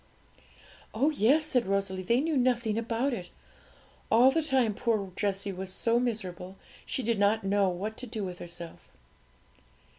'Oh 0.95 1.11
yes!' 1.11 1.45
said 1.45 1.67
Rosalie; 1.67 2.01
'they 2.01 2.21
knew 2.21 2.35
nothing 2.35 2.75
about 2.75 3.13
it. 3.13 3.29
All 4.09 4.31
the 4.31 4.41
time 4.41 4.73
poor 4.73 5.11
Jessie 5.15 5.51
was 5.53 5.71
so 5.71 5.99
miserable 5.99 6.57
she 6.87 7.03
did 7.03 7.19
not 7.19 7.43
know 7.43 7.69
what 7.69 7.97
to 7.97 8.07
do 8.07 8.23
with 8.23 8.39
herself.' 8.39 8.89